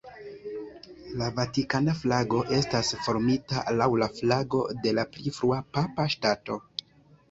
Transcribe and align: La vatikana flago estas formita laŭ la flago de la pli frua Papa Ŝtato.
La 1.21 1.27
vatikana 1.39 1.95
flago 1.99 2.41
estas 2.61 2.91
formita 3.05 3.63
laŭ 3.79 3.91
la 4.05 4.11
flago 4.19 4.67
de 4.85 4.99
la 5.01 5.09
pli 5.15 5.39
frua 5.41 5.65
Papa 5.79 6.13
Ŝtato. 6.19 6.65